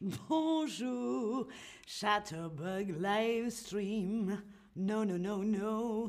Bonjour, 0.00 1.48
Chatterbug 1.84 2.94
Livestream. 3.00 4.40
Non, 4.76 5.04
non, 5.04 5.18
non, 5.18 5.38
non. 5.38 6.08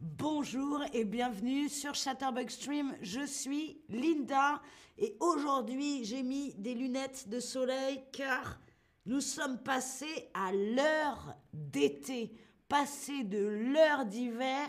Bonjour 0.00 0.84
et 0.92 1.04
bienvenue 1.04 1.68
sur 1.68 1.96
Chatterbug 1.96 2.48
Stream. 2.48 2.94
Je 3.02 3.26
suis 3.26 3.82
Linda 3.88 4.62
et 4.98 5.16
aujourd'hui 5.18 6.04
j'ai 6.04 6.22
mis 6.22 6.54
des 6.54 6.74
lunettes 6.74 7.28
de 7.28 7.40
soleil 7.40 8.04
car 8.12 8.60
nous 9.04 9.20
sommes 9.20 9.60
passés 9.64 10.30
à 10.32 10.52
l'heure 10.52 11.34
d'été, 11.52 12.36
passé 12.68 13.24
de 13.24 13.44
l'heure 13.44 14.06
d'hiver 14.06 14.68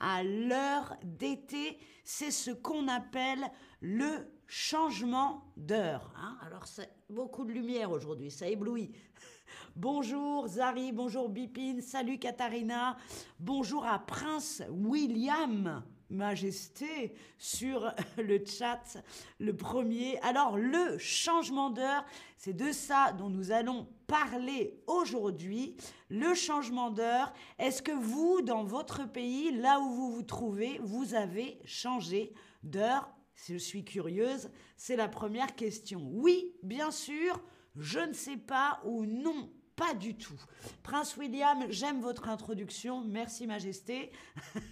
à 0.00 0.22
l'heure 0.22 0.96
d'été. 1.02 1.78
C'est 2.04 2.30
ce 2.30 2.50
qu'on 2.50 2.88
appelle 2.88 3.50
le 3.80 4.28
changement 4.46 5.44
d'heure. 5.56 6.12
Hein. 6.16 6.36
Alors, 6.46 6.66
c'est 6.66 6.90
beaucoup 7.10 7.44
de 7.44 7.52
lumière 7.52 7.90
aujourd'hui, 7.90 8.30
ça 8.30 8.48
éblouit. 8.48 8.92
Bonjour 9.76 10.48
Zari, 10.48 10.90
bonjour 10.90 11.28
Bipin, 11.28 11.80
salut 11.80 12.18
Katharina, 12.18 12.96
bonjour 13.38 13.84
à 13.86 13.98
Prince 13.98 14.62
William, 14.70 15.84
Majesté, 16.10 17.14
sur 17.38 17.92
le 18.18 18.44
chat, 18.44 18.98
le 19.38 19.56
premier. 19.56 20.18
Alors, 20.20 20.56
le 20.56 20.98
changement 20.98 21.70
d'heure, 21.70 22.04
c'est 22.36 22.56
de 22.56 22.72
ça 22.72 23.12
dont 23.12 23.28
nous 23.28 23.50
allons 23.50 23.88
parler 24.06 24.80
aujourd'hui. 24.86 25.76
Le 26.08 26.34
changement 26.34 26.90
d'heure, 26.90 27.32
est-ce 27.58 27.82
que 27.82 27.92
vous, 27.92 28.40
dans 28.42 28.64
votre 28.64 29.04
pays, 29.10 29.52
là 29.52 29.80
où 29.80 29.90
vous 29.90 30.12
vous 30.12 30.22
trouvez, 30.22 30.78
vous 30.82 31.14
avez 31.14 31.58
changé 31.64 32.32
d'heure? 32.62 33.10
Je 33.34 33.56
suis 33.56 33.84
curieuse, 33.84 34.50
c'est 34.76 34.96
la 34.96 35.08
première 35.08 35.54
question. 35.54 36.08
Oui, 36.12 36.54
bien 36.62 36.90
sûr, 36.90 37.40
je 37.76 37.98
ne 37.98 38.12
sais 38.12 38.38
pas 38.38 38.80
ou 38.84 39.04
non, 39.04 39.50
pas 39.76 39.92
du 39.92 40.16
tout. 40.16 40.40
Prince 40.82 41.16
William, 41.18 41.66
j'aime 41.68 42.00
votre 42.00 42.28
introduction. 42.28 43.04
Merci 43.04 43.46
Majesté. 43.46 44.10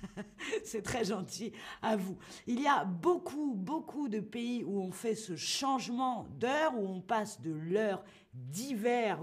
C'est 0.64 0.82
très 0.82 1.04
gentil 1.04 1.52
à 1.82 1.96
vous. 1.96 2.16
Il 2.46 2.60
y 2.60 2.66
a 2.66 2.84
beaucoup, 2.84 3.52
beaucoup 3.54 4.08
de 4.08 4.20
pays 4.20 4.64
où 4.64 4.80
on 4.80 4.90
fait 4.90 5.14
ce 5.14 5.36
changement 5.36 6.26
d'heure, 6.40 6.74
où 6.76 6.86
on 6.88 7.02
passe 7.02 7.40
de 7.42 7.52
l'heure 7.52 8.02
d'hiver 8.32 9.20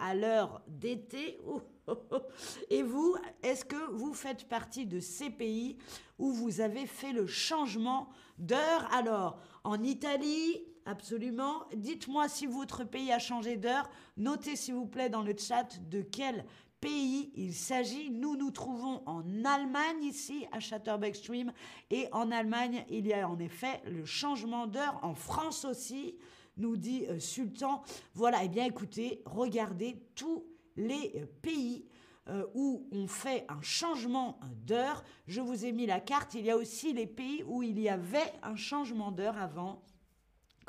à 0.00 0.14
l'heure 0.14 0.62
d'été. 0.66 1.40
Et 2.70 2.82
vous, 2.82 3.16
est-ce 3.42 3.64
que 3.64 3.90
vous 3.92 4.12
faites 4.12 4.48
partie 4.48 4.86
de 4.86 4.98
ces 4.98 5.30
pays 5.30 5.78
où 6.18 6.32
vous 6.32 6.60
avez 6.60 6.86
fait 6.86 7.12
le 7.12 7.26
changement 7.26 8.08
d'heure? 8.38 8.88
Alors, 8.92 9.38
en 9.62 9.82
Italie, 9.82 10.64
absolument. 10.86 11.64
Dites-moi 11.74 12.28
si 12.28 12.46
votre 12.46 12.84
pays 12.84 13.12
a 13.12 13.18
changé 13.18 13.56
d'heure. 13.56 13.88
Notez 14.16 14.56
s'il 14.56 14.74
vous 14.74 14.86
plaît 14.86 15.08
dans 15.08 15.22
le 15.22 15.34
chat 15.36 15.80
de 15.88 16.02
quel 16.02 16.44
pays 16.80 17.30
il 17.36 17.54
s'agit. 17.54 18.10
Nous 18.10 18.36
nous 18.36 18.50
trouvons 18.50 19.02
en 19.06 19.22
Allemagne 19.44 20.02
ici 20.02 20.46
à 20.52 20.60
Chatterbeck 20.60 21.14
Stream 21.14 21.52
et 21.90 22.08
en 22.12 22.30
Allemagne 22.30 22.84
il 22.88 23.06
y 23.06 23.12
a 23.12 23.28
en 23.28 23.38
effet 23.38 23.82
le 23.86 24.04
changement 24.04 24.66
d'heure. 24.66 24.98
En 25.02 25.14
France 25.14 25.64
aussi, 25.64 26.16
nous 26.56 26.76
dit 26.76 27.06
euh, 27.08 27.18
Sultan. 27.18 27.82
Voilà, 28.14 28.44
eh 28.44 28.48
bien 28.48 28.64
écoutez, 28.64 29.22
regardez 29.24 30.02
tous 30.14 30.44
les 30.76 31.12
euh, 31.16 31.26
pays 31.42 31.86
euh, 32.28 32.46
où 32.54 32.86
on 32.92 33.06
fait 33.06 33.44
un 33.48 33.62
changement 33.62 34.38
d'heure. 34.66 35.02
Je 35.26 35.40
vous 35.40 35.64
ai 35.64 35.72
mis 35.72 35.86
la 35.86 36.00
carte. 36.00 36.34
Il 36.34 36.44
y 36.44 36.50
a 36.50 36.56
aussi 36.56 36.92
les 36.92 37.06
pays 37.06 37.42
où 37.46 37.62
il 37.62 37.78
y 37.80 37.88
avait 37.88 38.32
un 38.42 38.56
changement 38.56 39.10
d'heure 39.10 39.38
avant, 39.38 39.82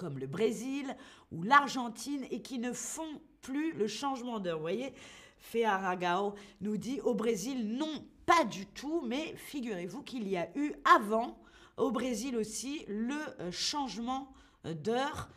comme 0.02 0.18
le 0.18 0.26
Brésil 0.26 0.98
ou 1.32 1.44
l'Argentine, 1.44 2.26
et 2.32 2.42
qui 2.42 2.58
ne 2.58 2.74
font 2.74 3.22
plus 3.42 3.72
le 3.74 3.88
changement 3.88 4.40
d'heure. 4.40 4.58
Vous 4.58 4.64
voyez, 4.64 4.96
Fearagao 5.38 6.34
nous 6.60 6.78
dit 6.78 7.00
au 7.02 7.14
Brésil, 7.14 7.78
non, 7.78 8.04
pas 8.26 8.44
du 8.44 8.66
tout, 8.66 9.02
mais 9.02 9.36
figurez-vous 9.36 10.02
qu'il 10.02 10.28
y 10.28 10.38
a 10.38 10.50
eu 10.56 10.74
avant, 10.98 11.38
au 11.78 11.92
Brésil 11.92 12.36
aussi, 12.36 12.84
le 12.88 13.16
euh, 13.42 13.52
changement 13.52 14.34
d'heure. 14.64 15.30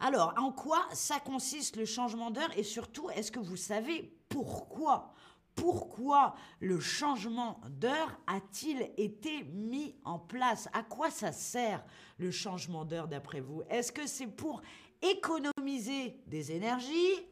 Alors, 0.00 0.34
en 0.36 0.50
quoi 0.50 0.84
ça 0.92 1.20
consiste 1.20 1.76
le 1.76 1.84
changement 1.84 2.32
d'heure? 2.32 2.50
Et 2.56 2.64
surtout, 2.64 3.10
est-ce 3.10 3.30
que 3.30 3.40
vous 3.40 3.56
savez 3.56 4.12
pourquoi? 4.28 5.14
Pourquoi 5.58 6.36
le 6.60 6.78
changement 6.78 7.60
d'heure 7.68 8.16
a-t-il 8.28 8.90
été 8.96 9.42
mis 9.42 9.96
en 10.04 10.18
place? 10.18 10.68
À 10.72 10.84
quoi 10.84 11.10
ça 11.10 11.32
sert 11.32 11.84
le 12.16 12.30
changement 12.30 12.84
d'heure 12.84 13.08
d'après 13.08 13.40
vous? 13.40 13.62
Est-ce 13.68 13.90
que 13.90 14.06
c'est 14.06 14.28
pour 14.28 14.62
économiser 15.02 16.20
des 16.26 16.52
énergies? 16.52 17.26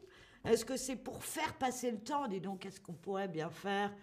Est-ce 0.45 0.65
que 0.65 0.77
c'est 0.77 0.97
pour 0.97 1.23
faire 1.25 1.55
passer 1.55 1.91
le 1.93 1.99
temps? 1.99 2.27
Dis 2.27 2.41
donc, 2.41 2.61
qu'est-ce 2.61 2.81
qu'on 2.81 2.95
pourrait 2.95 3.29
bien 3.29 3.49
faire? 3.49 3.95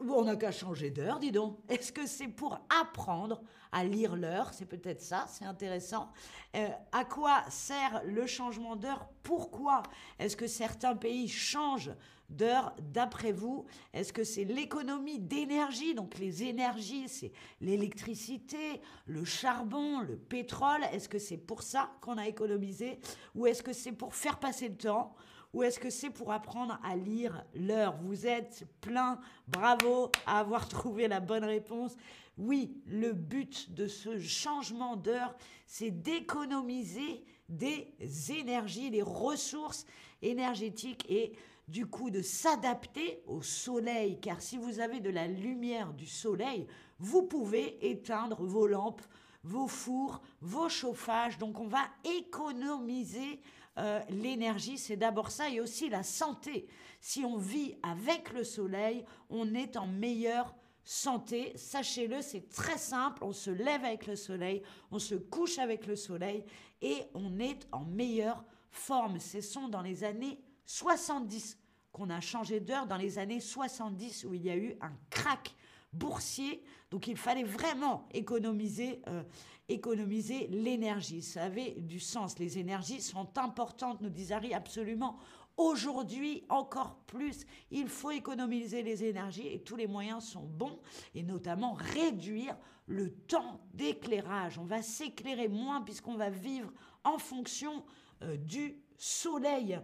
On 0.00 0.24
n'a 0.24 0.36
qu'à 0.36 0.52
changer 0.52 0.90
d'heure, 0.90 1.18
dis 1.18 1.32
donc. 1.32 1.58
Est-ce 1.68 1.92
que 1.92 2.06
c'est 2.06 2.28
pour 2.28 2.58
apprendre 2.80 3.42
à 3.72 3.84
lire 3.84 4.16
l'heure? 4.16 4.52
C'est 4.54 4.66
peut-être 4.66 5.02
ça, 5.02 5.26
c'est 5.28 5.44
intéressant. 5.44 6.10
Euh, 6.56 6.68
à 6.92 7.04
quoi 7.04 7.42
sert 7.48 8.02
le 8.04 8.26
changement 8.26 8.76
d'heure? 8.76 9.08
Pourquoi 9.22 9.82
est-ce 10.18 10.36
que 10.36 10.46
certains 10.46 10.94
pays 10.94 11.28
changent 11.28 11.92
d'heure 12.28 12.74
d'après 12.80 13.32
vous? 13.32 13.66
Est-ce 13.92 14.12
que 14.12 14.24
c'est 14.24 14.44
l'économie 14.44 15.18
d'énergie? 15.18 15.94
Donc 15.94 16.18
les 16.18 16.44
énergies, 16.44 17.08
c'est 17.08 17.32
l'électricité, 17.60 18.80
le 19.06 19.24
charbon, 19.24 20.00
le 20.00 20.16
pétrole. 20.16 20.84
Est-ce 20.92 21.08
que 21.08 21.18
c'est 21.18 21.36
pour 21.36 21.62
ça 21.62 21.90
qu'on 22.00 22.16
a 22.16 22.28
économisé? 22.28 23.00
Ou 23.34 23.46
est-ce 23.46 23.62
que 23.62 23.72
c'est 23.72 23.92
pour 23.92 24.14
faire 24.14 24.38
passer 24.38 24.68
le 24.68 24.76
temps? 24.76 25.14
Ou 25.54 25.62
est-ce 25.62 25.78
que 25.78 25.88
c'est 25.88 26.10
pour 26.10 26.32
apprendre 26.32 26.78
à 26.82 26.96
lire 26.96 27.44
l'heure? 27.54 27.96
Vous 28.02 28.26
êtes 28.26 28.66
plein, 28.80 29.20
bravo 29.48 30.10
à 30.26 30.40
avoir 30.40 30.68
trouvé 30.68 31.08
la 31.08 31.20
bonne 31.20 31.44
réponse. 31.44 31.96
Oui, 32.36 32.76
le 32.86 33.12
but 33.12 33.72
de 33.72 33.86
ce 33.86 34.18
changement 34.18 34.96
d'heure, 34.96 35.34
c'est 35.66 35.92
d'économiser 35.92 37.24
des 37.48 37.94
énergies, 38.32 38.90
des 38.90 39.02
ressources 39.02 39.86
énergétiques 40.20 41.06
et 41.08 41.32
du 41.68 41.86
coup 41.86 42.10
de 42.10 42.20
s'adapter 42.20 43.22
au 43.28 43.40
soleil. 43.40 44.18
Car 44.20 44.42
si 44.42 44.58
vous 44.58 44.80
avez 44.80 44.98
de 44.98 45.10
la 45.10 45.28
lumière 45.28 45.92
du 45.92 46.06
soleil, 46.06 46.66
vous 46.98 47.22
pouvez 47.22 47.88
éteindre 47.88 48.42
vos 48.42 48.66
lampes, 48.66 49.02
vos 49.44 49.68
fours, 49.68 50.20
vos 50.40 50.68
chauffages. 50.68 51.38
Donc 51.38 51.60
on 51.60 51.68
va 51.68 51.84
économiser 52.04 53.40
euh, 53.78 54.00
l'énergie, 54.08 54.78
c'est 54.78 54.96
d'abord 54.96 55.30
ça, 55.30 55.48
et 55.50 55.60
aussi 55.60 55.88
la 55.88 56.02
santé. 56.02 56.66
Si 57.00 57.24
on 57.24 57.36
vit 57.36 57.76
avec 57.82 58.32
le 58.32 58.44
soleil, 58.44 59.04
on 59.30 59.54
est 59.54 59.76
en 59.76 59.86
meilleure 59.86 60.54
santé. 60.84 61.52
Sachez-le, 61.56 62.22
c'est 62.22 62.48
très 62.48 62.78
simple. 62.78 63.24
On 63.24 63.32
se 63.32 63.50
lève 63.50 63.84
avec 63.84 64.06
le 64.06 64.16
soleil, 64.16 64.62
on 64.90 64.98
se 64.98 65.14
couche 65.14 65.58
avec 65.58 65.86
le 65.86 65.96
soleil, 65.96 66.44
et 66.82 67.02
on 67.14 67.38
est 67.38 67.66
en 67.72 67.84
meilleure 67.84 68.44
forme. 68.70 69.18
Ce 69.18 69.40
sont 69.40 69.68
dans 69.68 69.82
les 69.82 70.04
années 70.04 70.40
70 70.66 71.58
qu'on 71.92 72.10
a 72.10 72.20
changé 72.20 72.60
d'heure, 72.60 72.86
dans 72.86 72.96
les 72.96 73.18
années 73.18 73.40
70 73.40 74.24
où 74.24 74.34
il 74.34 74.42
y 74.42 74.50
a 74.50 74.56
eu 74.56 74.76
un 74.80 74.92
crack 75.10 75.54
boursier. 75.94 76.62
Donc 76.90 77.08
il 77.08 77.16
fallait 77.16 77.44
vraiment 77.44 78.06
économiser, 78.12 79.02
euh, 79.08 79.22
économiser 79.68 80.46
l'énergie. 80.48 81.22
Ça 81.22 81.44
avait 81.44 81.72
du 81.78 82.00
sens. 82.00 82.38
Les 82.38 82.58
énergies 82.58 83.00
sont 83.00 83.38
importantes, 83.38 84.00
nous 84.00 84.10
dit 84.10 84.32
Harry, 84.32 84.54
absolument. 84.54 85.18
Aujourd'hui, 85.56 86.44
encore 86.48 86.96
plus, 87.06 87.46
il 87.70 87.88
faut 87.88 88.10
économiser 88.10 88.82
les 88.82 89.04
énergies 89.04 89.46
et 89.46 89.62
tous 89.62 89.76
les 89.76 89.86
moyens 89.86 90.24
sont 90.24 90.42
bons, 90.42 90.80
et 91.14 91.22
notamment 91.22 91.74
réduire 91.74 92.56
le 92.86 93.12
temps 93.12 93.60
d'éclairage. 93.72 94.58
On 94.58 94.64
va 94.64 94.82
s'éclairer 94.82 95.46
moins 95.46 95.80
puisqu'on 95.80 96.16
va 96.16 96.28
vivre 96.28 96.72
en 97.04 97.18
fonction 97.18 97.84
euh, 98.22 98.36
du 98.36 98.82
soleil. 98.96 99.78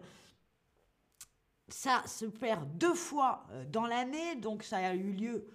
Ça 1.68 2.02
se 2.06 2.26
perd 2.26 2.76
deux 2.76 2.94
fois 2.94 3.46
euh, 3.50 3.64
dans 3.64 3.86
l'année, 3.86 4.34
donc 4.36 4.64
ça 4.64 4.78
a 4.78 4.94
eu 4.94 5.12
lieu 5.12 5.46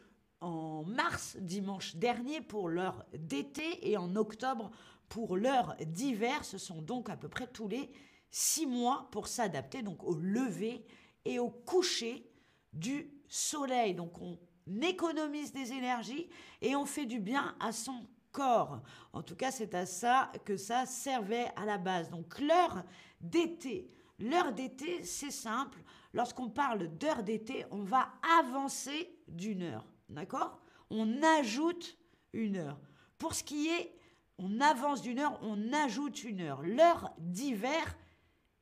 en 0.41 0.83
mars, 0.83 1.37
dimanche 1.39 1.95
dernier, 1.95 2.41
pour 2.41 2.69
l'heure 2.69 3.05
d'été 3.13 3.89
et 3.89 3.97
en 3.97 4.15
octobre 4.15 4.71
pour 5.09 5.37
l'heure 5.37 5.75
d'hiver. 5.85 6.43
Ce 6.43 6.57
sont 6.57 6.81
donc 6.81 7.09
à 7.09 7.17
peu 7.17 7.29
près 7.29 7.47
tous 7.47 7.67
les 7.67 7.91
six 8.29 8.65
mois 8.65 9.07
pour 9.11 9.27
s'adapter 9.27 9.81
donc 9.81 10.03
au 10.03 10.15
lever 10.15 10.85
et 11.23 11.39
au 11.39 11.49
coucher 11.49 12.29
du 12.73 13.11
soleil. 13.27 13.95
Donc 13.95 14.19
on 14.19 14.37
économise 14.81 15.53
des 15.53 15.71
énergies 15.71 16.29
et 16.61 16.75
on 16.75 16.85
fait 16.85 17.05
du 17.05 17.19
bien 17.19 17.55
à 17.59 17.71
son 17.71 18.07
corps. 18.31 18.81
En 19.13 19.23
tout 19.23 19.35
cas, 19.35 19.51
c'est 19.51 19.73
à 19.73 19.85
ça 19.85 20.31
que 20.43 20.57
ça 20.57 20.85
servait 20.85 21.47
à 21.55 21.65
la 21.65 21.77
base. 21.77 22.09
Donc 22.09 22.39
l'heure 22.39 22.83
d'été. 23.21 23.89
L'heure 24.19 24.53
d'été, 24.53 25.03
c'est 25.03 25.31
simple. 25.31 25.79
Lorsqu'on 26.13 26.49
parle 26.49 26.87
d'heure 26.97 27.23
d'été, 27.23 27.65
on 27.71 27.83
va 27.83 28.09
avancer 28.39 29.17
d'une 29.27 29.63
heure. 29.63 29.85
D'accord? 30.09 30.59
On 30.89 31.21
ajoute 31.23 31.97
une 32.33 32.57
heure. 32.57 32.79
Pour 33.17 33.33
ce 33.33 33.43
qui 33.43 33.67
est, 33.69 33.95
on 34.37 34.59
avance 34.59 35.01
d'une 35.01 35.19
heure, 35.19 35.39
on 35.41 35.71
ajoute 35.73 36.23
une 36.23 36.41
heure. 36.41 36.61
L'heure 36.61 37.13
d'hiver 37.17 37.97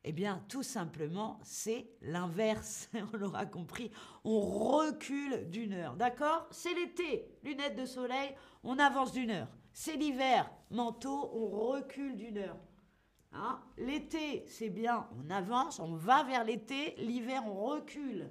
Eh 0.04 0.12
bien, 0.12 0.42
tout 0.48 0.62
simplement, 0.62 1.40
c'est 1.42 1.90
l'inverse. 2.00 2.88
On 3.12 3.16
l'aura 3.16 3.46
compris. 3.46 3.90
On 4.24 4.40
recule 4.40 5.50
d'une 5.50 5.72
heure. 5.72 5.96
D'accord? 5.96 6.46
C'est 6.50 6.74
l'été, 6.74 7.28
lunettes 7.42 7.76
de 7.76 7.86
soleil, 7.86 8.34
on 8.62 8.78
avance 8.78 9.12
d'une 9.12 9.30
heure. 9.30 9.48
C'est 9.72 9.96
l'hiver, 9.96 10.48
manteau, 10.70 11.30
on 11.34 11.48
recule 11.48 12.16
d'une 12.16 12.38
heure. 12.38 12.58
Hein? 13.32 13.60
L'été, 13.76 14.44
c'est 14.46 14.70
bien, 14.70 15.08
on 15.18 15.28
avance, 15.30 15.80
on 15.80 15.94
va 15.96 16.22
vers 16.22 16.44
l'été. 16.44 16.94
L'hiver, 16.98 17.42
on 17.46 17.64
recule. 17.64 18.30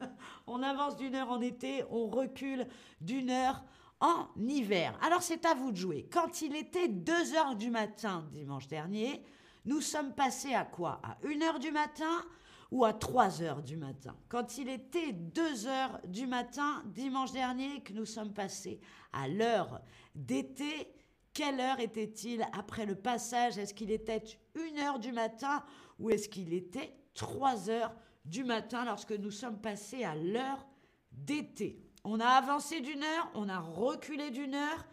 on 0.46 0.62
avance 0.62 0.96
d'une 0.96 1.14
heure 1.14 1.30
en 1.30 1.40
été, 1.40 1.84
on 1.90 2.08
recule 2.08 2.66
d'une 3.00 3.30
heure 3.30 3.62
en 4.00 4.28
hiver. 4.36 4.98
Alors 5.02 5.22
c'est 5.22 5.44
à 5.44 5.54
vous 5.54 5.72
de 5.72 5.76
jouer. 5.76 6.08
Quand 6.10 6.42
il 6.42 6.56
était 6.56 6.88
2 6.88 7.34
heures 7.34 7.54
du 7.54 7.70
matin 7.70 8.28
dimanche 8.32 8.66
dernier, 8.66 9.22
nous 9.66 9.80
sommes 9.80 10.14
passés 10.14 10.54
à 10.54 10.64
quoi? 10.64 11.00
À 11.02 11.18
1 11.24 11.42
heure 11.42 11.58
du 11.58 11.70
matin 11.70 12.24
ou 12.70 12.84
à 12.84 12.92
3 12.92 13.42
heures 13.42 13.62
du 13.62 13.76
matin? 13.76 14.16
Quand 14.28 14.56
il 14.56 14.68
était 14.68 15.12
2 15.12 15.66
heures 15.66 16.00
du 16.06 16.26
matin 16.26 16.82
dimanche 16.86 17.32
dernier 17.32 17.82
que 17.82 17.92
nous 17.92 18.06
sommes 18.06 18.32
passés 18.32 18.80
à 19.12 19.28
l'heure 19.28 19.82
d'été, 20.14 20.94
quelle 21.34 21.60
heure 21.60 21.80
était-il 21.80 22.46
après 22.52 22.86
le 22.86 22.94
passage? 22.94 23.58
Est-ce 23.58 23.74
qu'il 23.74 23.90
était 23.90 24.24
1 24.56 24.78
heure 24.82 24.98
du 24.98 25.12
matin 25.12 25.62
ou 25.98 26.10
est-ce 26.10 26.28
qu'il 26.28 26.54
était 26.54 26.94
3 27.14 27.68
heures 27.68 27.92
du 28.24 28.44
matin 28.44 28.84
lorsque 28.84 29.12
nous 29.12 29.30
sommes 29.30 29.60
passés 29.60 30.04
à 30.04 30.14
l'heure 30.14 30.66
d'été 31.12 31.90
on 32.04 32.20
a 32.20 32.26
avancé 32.26 32.80
d'une 32.80 33.02
heure, 33.02 33.30
on 33.34 33.48
a 33.48 33.58
reculé 33.58 34.30
d'une 34.30 34.54
heure. 34.54 34.86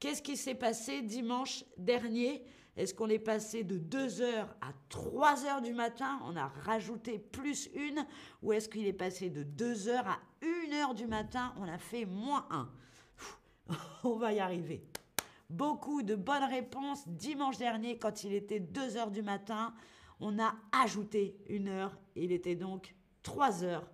Qu'est-ce 0.00 0.22
qui 0.22 0.36
s'est 0.36 0.54
passé 0.54 1.02
dimanche 1.02 1.64
dernier? 1.76 2.42
Est-ce 2.76 2.94
qu'on 2.94 3.08
est 3.08 3.18
passé 3.18 3.62
de 3.62 3.76
2 3.76 4.22
heures 4.22 4.56
à 4.60 4.72
3 4.88 5.44
heures 5.44 5.60
du 5.60 5.74
matin? 5.74 6.18
On 6.24 6.36
a 6.36 6.48
rajouté 6.64 7.18
plus 7.18 7.68
une 7.74 8.06
Ou 8.42 8.52
est-ce 8.52 8.68
qu'il 8.68 8.86
est 8.86 8.92
passé 8.92 9.28
de 9.28 9.42
2 9.42 9.88
heures 9.88 10.08
à 10.08 10.18
1 10.42 10.72
heure 10.74 10.94
du 10.94 11.06
matin? 11.06 11.52
On 11.58 11.68
a 11.68 11.78
fait 11.78 12.06
moins 12.06 12.46
1. 12.50 12.70
On 14.04 14.16
va 14.16 14.32
y 14.32 14.40
arriver. 14.40 14.82
Beaucoup 15.50 16.02
de 16.02 16.14
bonnes 16.14 16.44
réponses. 16.44 17.06
Dimanche 17.06 17.58
dernier, 17.58 17.98
quand 17.98 18.24
il 18.24 18.32
était 18.32 18.60
2 18.60 18.96
heures 18.96 19.10
du 19.10 19.22
matin, 19.22 19.74
on 20.20 20.38
a 20.38 20.54
ajouté 20.72 21.36
une 21.48 21.68
heure. 21.68 21.96
Il 22.14 22.32
était 22.32 22.56
donc 22.56 22.94
3 23.22 23.64
heures 23.64 23.90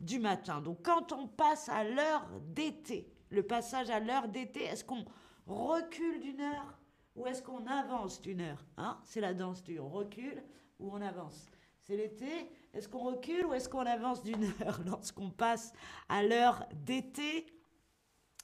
du 0.00 0.18
matin. 0.18 0.60
Donc 0.60 0.82
quand 0.82 1.12
on 1.12 1.26
passe 1.26 1.68
à 1.68 1.84
l'heure 1.84 2.26
d'été, 2.48 3.12
le 3.30 3.42
passage 3.42 3.90
à 3.90 4.00
l'heure 4.00 4.28
d'été, 4.28 4.64
est-ce 4.64 4.84
qu'on 4.84 5.04
recule 5.46 6.20
d'une 6.20 6.40
heure 6.40 6.78
ou 7.16 7.26
est-ce 7.26 7.42
qu'on 7.42 7.66
avance 7.66 8.20
d'une 8.20 8.40
heure 8.40 8.64
hein? 8.76 8.98
C'est 9.04 9.20
la 9.20 9.34
danse 9.34 9.62
du 9.62 9.78
on 9.78 9.88
recule 9.88 10.42
ou 10.78 10.90
on 10.92 11.00
avance. 11.00 11.46
C'est 11.82 11.96
l'été, 11.96 12.50
est-ce 12.72 12.88
qu'on 12.88 13.00
recule 13.00 13.46
ou 13.46 13.52
est-ce 13.52 13.68
qu'on 13.68 13.80
avance 13.80 14.22
d'une 14.22 14.44
heure? 14.62 14.80
Lorsqu'on 14.86 15.30
passe 15.30 15.72
à 16.08 16.22
l'heure 16.22 16.66
d'été 16.74 17.46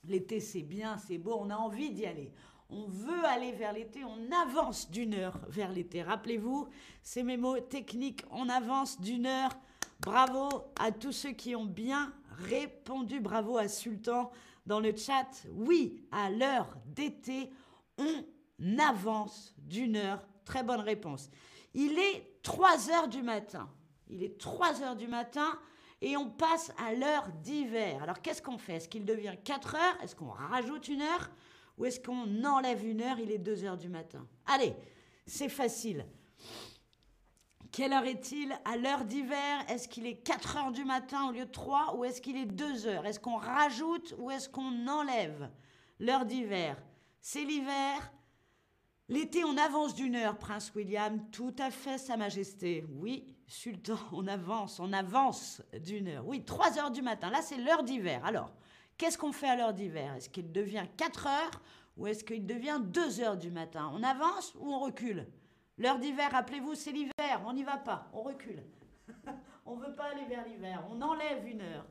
L'été 0.05 0.39
c'est 0.39 0.63
bien, 0.63 0.99
c'est 0.99 1.19
beau, 1.19 1.37
on 1.41 1.51
a 1.51 1.57
envie 1.57 1.91
d'y 1.91 2.07
aller. 2.07 2.33
On 2.69 2.87
veut 2.87 3.25
aller 3.25 3.53
vers 3.53 3.73
l'été, 3.73 4.05
on 4.05 4.33
avance 4.33 4.91
d'une 4.91 5.15
heure 5.15 5.39
vers 5.49 5.71
l'été. 5.71 6.03
Rappelez-vous, 6.03 6.69
c'est 7.03 7.23
mes 7.23 7.37
mots 7.37 7.61
techniques, 7.61 8.25
on 8.31 8.49
avance 8.49 9.01
d'une 9.01 9.27
heure 9.27 9.53
Bravo 10.01 10.49
à 10.79 10.93
tous 10.93 11.13
ceux 11.13 11.33
qui 11.33 11.57
ont 11.57 11.65
bien 11.65 12.13
répondu. 12.29 13.21
Bravo 13.21 13.57
à 13.57 13.69
Sultan 13.69 14.31
dans 14.67 14.81
le 14.81 14.95
chat. 14.95 15.27
Oui, 15.53 16.05
à 16.13 16.31
l'heure 16.31 16.77
d'été, 16.87 17.51
on 17.99 18.79
avance 18.79 19.55
d'une 19.59 19.97
heure. 19.97 20.27
Très 20.45 20.63
bonne 20.63 20.81
réponse. 20.81 21.31
Il 21.75 21.99
est 21.99 22.41
3 22.43 22.91
heures 22.91 23.09
du 23.09 23.23
matin. 23.23 23.69
Il 24.09 24.23
est 24.23 24.39
3 24.39 24.83
heures 24.83 24.97
du 24.97 25.09
matin 25.09 25.59
et 26.01 26.17
on 26.17 26.31
passe 26.31 26.73
à 26.79 26.93
l'heure 26.93 27.29
d'hiver. 27.43 28.03
Alors 28.03 28.21
qu'est-ce 28.21 28.43
qu'on 28.43 28.59
fait? 28.59 28.75
Est-ce 28.75 28.89
qu'il 28.89 29.05
devient 29.05 29.35
4 29.45 29.75
heures? 29.75 30.03
Est-ce 30.03 30.15
qu'on 30.15 30.31
rajoute 30.31 30.89
une 30.89 31.03
heure? 31.03 31.31
Ou 31.79 31.85
est-ce 31.85 32.01
qu'on 32.01 32.45
enlève 32.45 32.87
une 32.87 33.03
heure 33.03 33.19
Il 33.19 33.31
est 33.31 33.39
2 33.39 33.65
heures 33.65 33.77
du 33.77 33.89
matin. 33.89 34.27
Allez, 34.47 34.75
c'est 35.27 35.49
facile. 35.49 36.07
Quelle 37.73 37.93
heure 37.93 38.07
est-il? 38.07 38.59
À 38.65 38.77
l'heure 38.77 39.05
d'hiver 39.05 39.65
Est-ce 39.69 39.87
qu'il 39.87 40.07
est 40.07 40.17
4 40.17 40.57
heures 40.57 40.73
du 40.73 40.85
matin 40.85 41.29
au 41.29 41.33
lieu 41.33 41.45
de 41.45 41.51
3 41.51 41.97
ou 41.97 42.05
est-ce 42.05 42.23
qu'il 42.23 42.37
est 42.37 42.47
2 42.47 42.87
heures? 42.87 43.05
Est-ce 43.05 43.21
qu'on 43.21 43.37
rajoute 43.37 44.15
ou 44.19 44.31
est-ce 44.31 44.49
qu'on 44.49 44.87
enlève 44.89 45.51
l'heure 46.01 46.25
d'hiver? 46.25 46.83
C'est 47.21 47.45
l'hiver. 47.45 48.13
L'été, 49.09 49.45
on 49.45 49.57
avance 49.59 49.95
d'une 49.95 50.17
heure, 50.17 50.39
Prince 50.39 50.73
William. 50.75 51.29
Tout 51.31 51.55
à 51.59 51.71
fait, 51.71 51.99
Sa 51.99 52.17
Majesté. 52.17 52.87
Oui, 52.89 53.37
Sultan, 53.47 53.99
on 54.13 54.27
avance, 54.27 54.81
on 54.81 54.93
avance 54.93 55.63
d'une 55.85 56.09
heure. 56.09 56.27
Oui, 56.27 56.45
3 56.45 56.79
heures 56.79 56.91
du 56.91 57.03
matin. 57.03 57.31
Là, 57.31 57.43
c'est 57.43 57.59
l'heure 57.59 57.83
d'hiver. 57.83 58.25
Alors, 58.25 58.51
qu'est-ce 58.99 59.19
qu'on 59.19 59.33
fait 59.33 59.49
à 59.49 59.57
l'heure 59.57 59.75
d'hiver? 59.75 60.15
Est-ce 60.15 60.29
qu'il 60.29 60.53
devient 60.53 60.87
4 60.97 61.27
heures 61.27 61.63
ou 61.97 62.07
est-ce 62.07 62.25
qu'il 62.25 62.47
devient 62.47 62.81
2 62.83 63.21
heures 63.21 63.37
du 63.37 63.51
matin? 63.51 63.91
On 63.95 64.03
avance 64.03 64.55
ou 64.59 64.73
on 64.73 64.81
recule? 64.81 65.27
L'heure 65.79 65.99
d'hiver, 65.99 66.31
rappelez-vous, 66.33 66.75
c'est 66.75 66.93
l'hiver, 66.93 67.43
on 67.47 67.53
n'y 67.53 67.65
va 67.65 67.77
pas, 67.77 68.09
on 68.13 68.23
recule. 68.23 68.63
on 69.67 69.77
ne 69.77 69.85
veut 69.85 69.95
pas 69.95 70.05
aller 70.05 70.25
vers 70.25 70.47
l'hiver, 70.47 70.83
on 70.91 71.01
enlève 71.03 71.47
une 71.47 71.61
heure. 71.61 71.87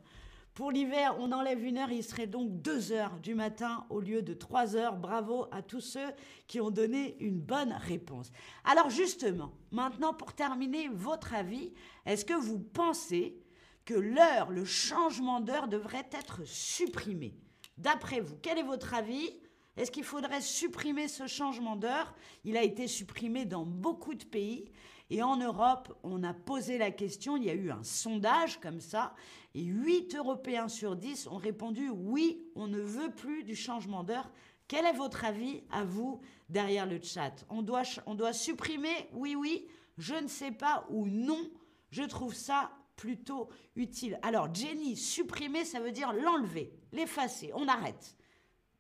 Pour 0.56 0.72
l'hiver, 0.72 1.18
on 1.20 1.34
enlève 1.34 1.62
une 1.64 1.78
heure, 1.78 1.92
il 1.92 2.02
serait 2.02 2.28
donc 2.28 2.62
2 2.62 2.94
heures 2.94 3.20
du 3.20 3.36
matin 3.36 3.86
au 3.90 4.00
lieu 4.00 4.22
de 4.22 4.34
3 4.34 4.78
heures. 4.78 4.96
Bravo 4.96 5.48
à 5.52 5.62
tous 5.62 5.82
ceux 5.82 6.14
qui 6.48 6.62
ont 6.62 6.72
donné 6.72 7.18
une 7.20 7.42
bonne 7.42 7.74
réponse. 7.74 8.32
Alors 8.64 8.90
justement, 8.90 9.52
maintenant 9.72 10.14
pour 10.14 10.32
terminer, 10.32 10.88
votre 10.88 11.36
avis, 11.36 11.74
est-ce 12.06 12.24
que 12.24 12.34
vous 12.34 12.58
pensez 12.58 13.38
que 13.86 13.94
l'heure, 13.94 14.52
le 14.52 14.66
changement 14.66 15.40
d'heure 15.40 15.68
devrait 15.68 16.10
être 16.12 16.46
supprimé 16.46 17.36
D'après 17.78 18.22
vous, 18.22 18.38
quel 18.42 18.58
est 18.58 18.64
votre 18.64 18.94
avis? 18.94 19.30
Est-ce 19.78 19.92
qu'il 19.92 20.06
faudrait 20.06 20.42
supprimer 20.42 21.08
ce 21.08 21.28
changement 21.28 21.76
d'heure? 21.76 22.16
Il 22.46 22.56
a 22.56 22.64
été 22.64 22.88
supprimé 22.88 23.46
dans 23.46 23.66
beaucoup 23.66 24.16
de 24.16 24.24
pays. 24.24 24.72
Et 25.10 25.22
en 25.22 25.38
Europe, 25.38 25.96
on 26.04 26.24
a 26.24 26.34
posé 26.34 26.78
la 26.78 26.90
question, 26.90 27.38
il 27.38 27.44
y 27.44 27.50
a 27.50 27.54
eu 27.54 27.70
un 27.70 27.84
sondage 27.84 28.60
comme 28.60 28.80
ça, 28.80 29.14
et 29.54 29.64
8 29.64 30.16
Européens 30.16 30.68
sur 30.68 30.96
10 30.96 31.28
ont 31.28 31.38
répondu 31.38 31.90
oui, 31.90 32.44
on 32.56 32.68
ne 32.68 32.80
veut 32.80 33.12
plus 33.12 33.44
du 33.44 33.56
changement 33.56 34.04
d'heure. 34.04 34.32
Quel 34.68 34.86
est 34.86 34.94
votre 34.94 35.24
avis 35.26 35.62
à 35.70 35.84
vous 35.84 36.22
derrière 36.50 36.88
le 36.88 37.00
chat? 37.00 37.46
On 37.50 37.62
doit, 37.62 37.84
on 38.08 38.16
doit 38.16 38.34
supprimer 38.34 39.10
oui, 39.14 39.36
oui, 39.36 39.68
je 40.00 40.16
ne 40.16 40.28
sais 40.28 40.52
pas 40.52 40.88
ou 40.90 41.06
non. 41.06 41.52
Je 41.92 42.02
trouve 42.02 42.34
ça 42.34 42.72
plutôt 42.96 43.50
utile. 43.76 44.20
Alors, 44.22 44.54
Jenny, 44.54 44.96
supprimer, 44.96 45.66
ça 45.66 45.80
veut 45.80 45.92
dire 45.92 46.14
l'enlever, 46.14 46.74
l'effacer, 46.92 47.52
on 47.54 47.68
arrête 47.68 48.16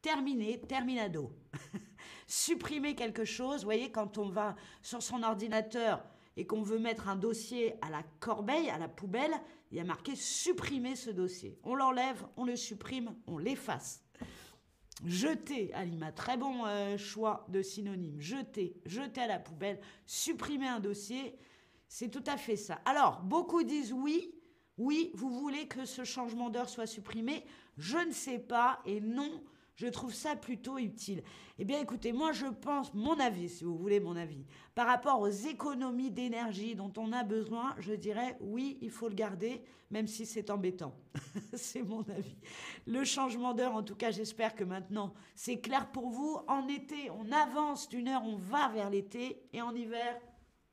terminé, 0.05 0.61
terminado. 0.61 1.31
Supprimer 2.27 2.93
quelque 2.93 3.25
chose, 3.25 3.61
vous 3.61 3.65
voyez, 3.65 3.91
quand 3.91 4.19
on 4.19 4.29
va 4.29 4.55
sur 4.83 5.01
son 5.01 5.23
ordinateur 5.23 6.05
et 6.37 6.45
qu'on 6.45 6.61
veut 6.61 6.77
mettre 6.77 7.09
un 7.09 7.15
dossier 7.15 7.73
à 7.81 7.89
la 7.89 8.03
corbeille, 8.19 8.69
à 8.69 8.77
la 8.77 8.87
poubelle, 8.87 9.33
il 9.71 9.77
y 9.77 9.79
a 9.79 9.83
marqué 9.83 10.15
supprimer 10.15 10.95
ce 10.95 11.09
dossier. 11.09 11.57
On 11.63 11.73
l'enlève, 11.73 12.23
on 12.37 12.45
le 12.45 12.55
supprime, 12.55 13.15
on 13.25 13.39
l'efface. 13.39 14.05
Jeter, 15.03 15.73
Alima, 15.73 16.11
très 16.11 16.37
bon 16.37 16.67
euh, 16.67 16.99
choix 16.99 17.47
de 17.49 17.63
synonyme. 17.63 18.21
Jeter, 18.21 18.79
jeter 18.85 19.21
à 19.21 19.27
la 19.27 19.39
poubelle, 19.39 19.81
supprimer 20.05 20.67
un 20.67 20.79
dossier, 20.79 21.35
c'est 21.95 22.09
tout 22.09 22.25
à 22.27 22.35
fait 22.35 22.57
ça. 22.57 22.81
Alors, 22.83 23.21
beaucoup 23.21 23.63
disent 23.63 23.93
oui, 23.93 24.35
oui, 24.77 25.11
vous 25.13 25.29
voulez 25.29 25.65
que 25.65 25.85
ce 25.85 26.03
changement 26.03 26.49
d'heure 26.49 26.67
soit 26.67 26.87
supprimé. 26.87 27.45
Je 27.77 27.97
ne 27.97 28.11
sais 28.11 28.37
pas 28.37 28.81
et 28.85 28.99
non, 28.99 29.41
je 29.77 29.87
trouve 29.87 30.13
ça 30.13 30.35
plutôt 30.35 30.77
utile. 30.77 31.23
Eh 31.57 31.63
bien, 31.63 31.79
écoutez, 31.79 32.11
moi, 32.11 32.33
je 32.33 32.47
pense, 32.47 32.93
mon 32.93 33.17
avis, 33.17 33.47
si 33.47 33.63
vous 33.63 33.77
voulez 33.77 34.01
mon 34.01 34.17
avis, 34.17 34.45
par 34.73 34.87
rapport 34.87 35.21
aux 35.21 35.29
économies 35.29 36.11
d'énergie 36.11 36.75
dont 36.75 36.91
on 36.97 37.13
a 37.13 37.23
besoin, 37.23 37.73
je 37.79 37.93
dirais 37.93 38.35
oui, 38.41 38.77
il 38.81 38.91
faut 38.91 39.07
le 39.07 39.15
garder, 39.15 39.63
même 39.89 40.07
si 40.07 40.25
c'est 40.25 40.49
embêtant. 40.49 40.93
c'est 41.53 41.83
mon 41.83 42.01
avis. 42.09 42.35
Le 42.87 43.05
changement 43.05 43.53
d'heure, 43.53 43.73
en 43.73 43.83
tout 43.83 43.95
cas, 43.95 44.11
j'espère 44.11 44.53
que 44.53 44.65
maintenant, 44.65 45.13
c'est 45.33 45.61
clair 45.61 45.89
pour 45.93 46.09
vous. 46.09 46.39
En 46.49 46.67
été, 46.67 47.09
on 47.11 47.31
avance 47.31 47.87
d'une 47.87 48.09
heure, 48.09 48.25
on 48.25 48.35
va 48.35 48.67
vers 48.67 48.89
l'été, 48.89 49.41
et 49.53 49.61
en 49.61 49.73
hiver, 49.73 50.19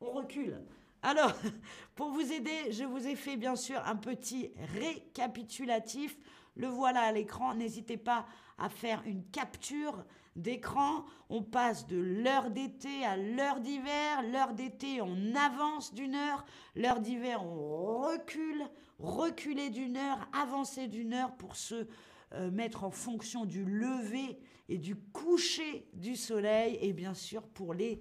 on 0.00 0.10
recule. 0.10 0.60
Alors, 1.02 1.32
pour 1.96 2.10
vous 2.10 2.32
aider, 2.32 2.70
je 2.70 2.84
vous 2.84 3.06
ai 3.06 3.16
fait 3.16 3.36
bien 3.36 3.56
sûr 3.56 3.82
un 3.86 3.96
petit 3.96 4.52
récapitulatif. 4.74 6.16
Le 6.54 6.68
voilà 6.68 7.00
à 7.00 7.12
l'écran. 7.12 7.54
N'hésitez 7.54 7.96
pas 7.96 8.26
à 8.58 8.68
faire 8.68 9.02
une 9.04 9.24
capture 9.30 10.04
d'écran. 10.36 11.04
On 11.28 11.42
passe 11.42 11.86
de 11.86 11.96
l'heure 11.96 12.50
d'été 12.50 13.04
à 13.04 13.16
l'heure 13.16 13.60
d'hiver. 13.60 14.22
L'heure 14.30 14.52
d'été, 14.52 15.00
on 15.02 15.34
avance 15.34 15.92
d'une 15.92 16.14
heure. 16.14 16.44
L'heure 16.76 17.00
d'hiver, 17.00 17.44
on 17.44 18.02
recule. 18.02 18.62
Reculer 19.00 19.70
d'une 19.70 19.96
heure, 19.96 20.28
avancer 20.32 20.86
d'une 20.86 21.14
heure 21.14 21.34
pour 21.34 21.56
se 21.56 21.88
euh, 22.34 22.52
mettre 22.52 22.84
en 22.84 22.92
fonction 22.92 23.44
du 23.44 23.64
lever 23.64 24.38
et 24.68 24.78
du 24.78 24.94
coucher 24.94 25.88
du 25.94 26.14
soleil. 26.14 26.78
Et 26.80 26.92
bien 26.92 27.14
sûr, 27.14 27.42
pour 27.42 27.74
les 27.74 28.00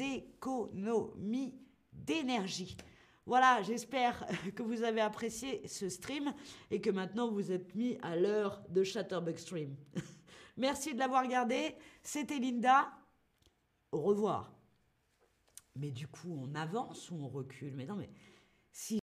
économies 0.00 1.52
d'énergie. 1.92 2.76
Voilà, 3.26 3.62
j'espère 3.62 4.26
que 4.56 4.62
vous 4.62 4.82
avez 4.82 5.00
apprécié 5.00 5.66
ce 5.68 5.88
stream 5.88 6.32
et 6.70 6.80
que 6.80 6.90
maintenant 6.90 7.30
vous 7.30 7.52
êtes 7.52 7.74
mis 7.74 7.98
à 8.02 8.16
l'heure 8.16 8.62
de 8.70 8.82
Chatterbug 8.82 9.36
Stream. 9.36 9.76
Merci 10.56 10.94
de 10.94 10.98
l'avoir 10.98 11.24
regardé. 11.24 11.76
C'était 12.02 12.38
Linda. 12.38 12.90
Au 13.92 14.00
revoir. 14.00 14.52
Mais 15.76 15.90
du 15.90 16.08
coup, 16.08 16.36
on 16.42 16.54
avance 16.54 17.10
ou 17.10 17.16
on 17.22 17.28
recule? 17.28 17.74
Mais 17.76 17.84
non, 17.84 17.96
mais 17.96 18.10
si 18.72 18.98